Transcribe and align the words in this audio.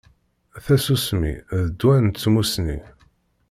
Tasusmi 0.65 1.33
d 1.63 1.65
ddwa 1.69 1.95
n 1.99 2.07
tmussni 2.11 2.77